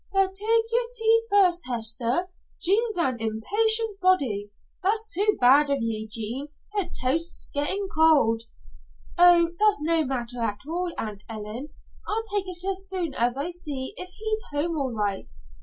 "But 0.11 0.33
tak' 0.35 0.71
yer 0.71 0.87
tea 0.95 1.21
first, 1.29 1.61
Hester. 1.67 2.31
Jean's 2.59 2.97
an 2.97 3.17
impatient 3.19 3.99
body. 3.99 4.49
That's 4.81 5.05
too 5.13 5.37
bad 5.39 5.69
of 5.69 5.77
ye, 5.79 6.07
Jean; 6.07 6.47
her 6.73 6.89
toast's 6.99 7.51
gettin' 7.53 7.87
cold." 7.87 8.41
"Oh, 9.19 9.51
that's 9.59 9.79
no 9.79 10.03
matter 10.03 10.41
at 10.41 10.61
all, 10.67 10.91
Aunt 10.97 11.21
Ellen. 11.29 11.69
I'll 12.07 12.23
take 12.23 12.45
it 12.47 12.67
as 12.67 12.89
soon 12.89 13.13
as 13.13 13.37
I 13.37 13.51
see 13.51 13.93
if 13.95 14.09
he's 14.09 14.41
home 14.49 14.75
all 14.75 14.91
right. 14.91 15.31